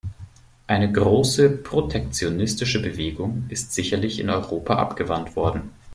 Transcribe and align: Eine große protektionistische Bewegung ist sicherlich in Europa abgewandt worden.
Eine 0.65 0.91
große 0.91 1.57
protektionistische 1.57 2.81
Bewegung 2.81 3.45
ist 3.49 3.71
sicherlich 3.75 4.19
in 4.19 4.31
Europa 4.31 4.77
abgewandt 4.77 5.35
worden. 5.35 5.69